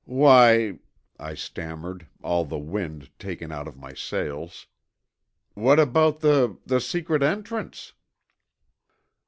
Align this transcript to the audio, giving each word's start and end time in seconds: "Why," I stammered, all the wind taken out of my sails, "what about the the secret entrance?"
"Why," 0.05 0.79
I 1.19 1.35
stammered, 1.35 2.07
all 2.23 2.43
the 2.43 2.57
wind 2.57 3.11
taken 3.19 3.51
out 3.51 3.67
of 3.67 3.77
my 3.77 3.93
sails, 3.93 4.65
"what 5.53 5.79
about 5.79 6.21
the 6.21 6.57
the 6.65 6.81
secret 6.81 7.21
entrance?" 7.21 7.93